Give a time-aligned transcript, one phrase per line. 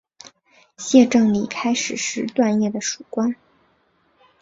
[0.77, 3.35] 谢正礼开始是段业的属官。